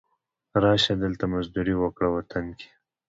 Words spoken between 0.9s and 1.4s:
دلته